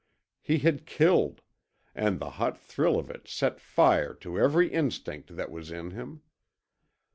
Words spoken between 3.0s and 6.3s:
it set fire to every instinct that was in him.